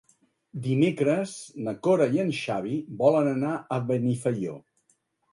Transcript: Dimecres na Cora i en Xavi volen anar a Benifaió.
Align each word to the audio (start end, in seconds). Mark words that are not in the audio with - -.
Dimecres 0.67 1.33
na 1.67 1.73
Cora 1.87 2.07
i 2.15 2.21
en 2.23 2.31
Xavi 2.37 2.77
volen 3.01 3.29
anar 3.33 3.51
a 3.77 3.77
Benifaió. 3.91 4.57